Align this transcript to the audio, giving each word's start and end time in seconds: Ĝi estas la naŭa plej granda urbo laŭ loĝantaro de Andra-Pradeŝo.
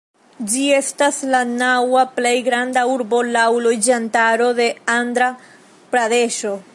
Ĝi 0.51 0.61
estas 0.75 1.19
la 1.35 1.41
naŭa 1.49 2.05
plej 2.15 2.33
granda 2.49 2.85
urbo 2.93 3.19
laŭ 3.35 3.45
loĝantaro 3.67 4.51
de 4.61 4.71
Andra-Pradeŝo. 4.97 6.59